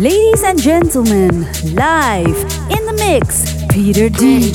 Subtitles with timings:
[0.00, 1.42] Ladies and gentlemen,
[1.74, 2.34] live
[2.70, 4.50] in the mix, Peter D.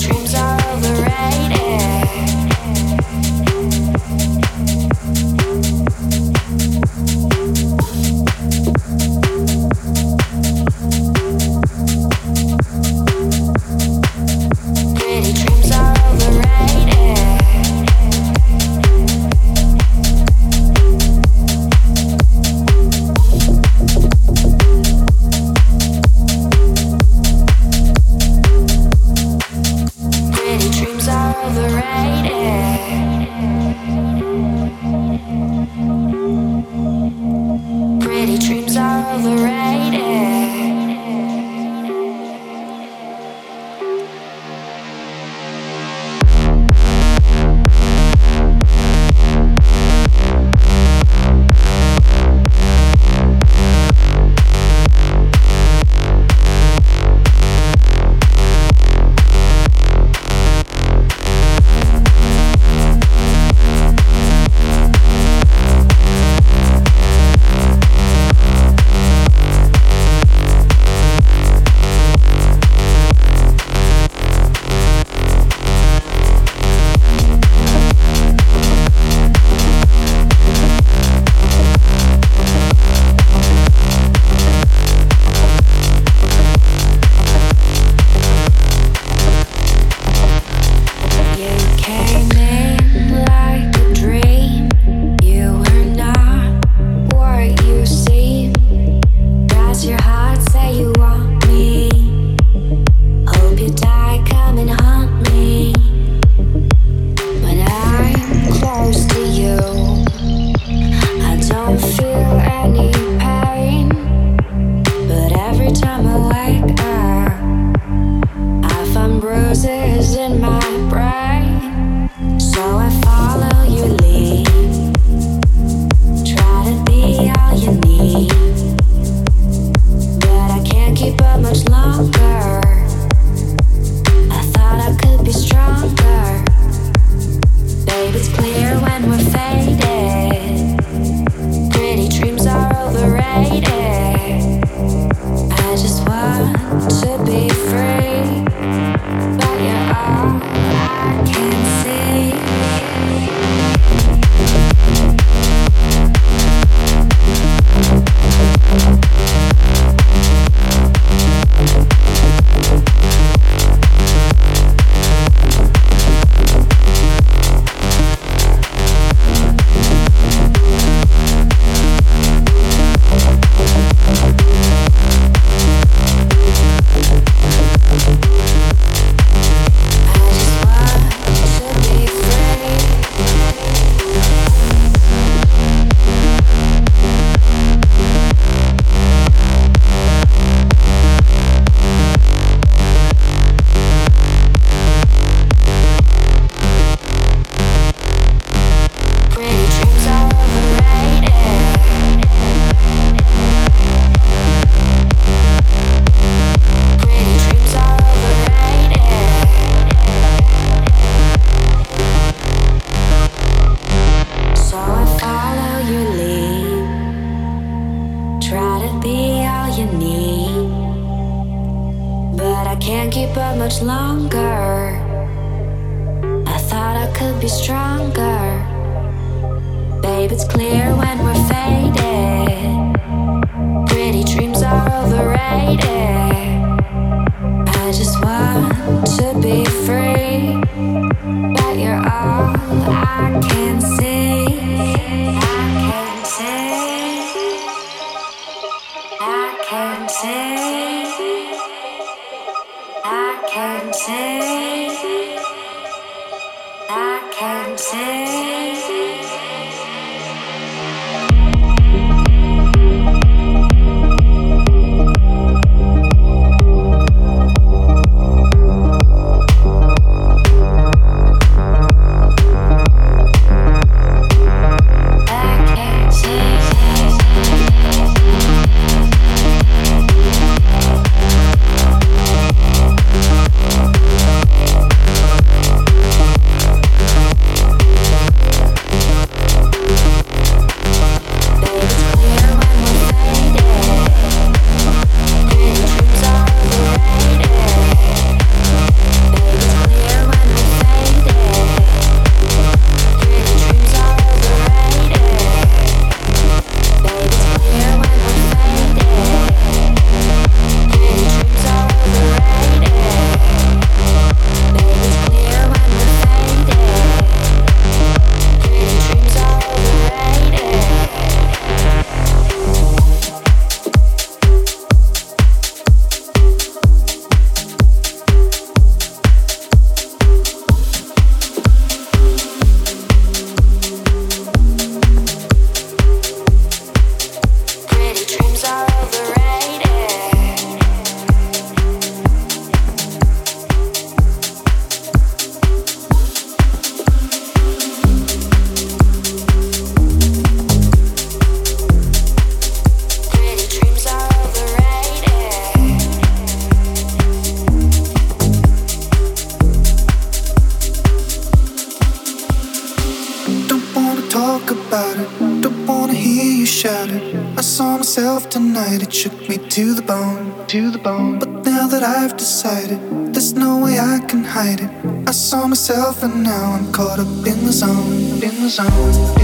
[376.46, 379.35] now I'm caught up in the zone, in the zone.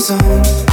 [0.00, 0.67] zone